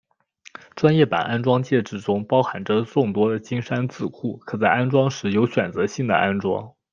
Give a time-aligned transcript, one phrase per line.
[0.75, 6.73] 专业版安装介质中包含着众多的金山字库可在安装时有选择性的安装。